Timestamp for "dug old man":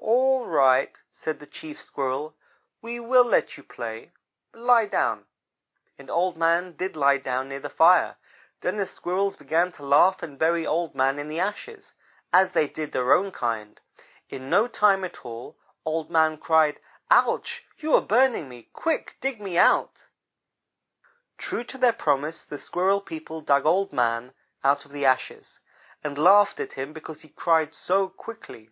23.42-24.32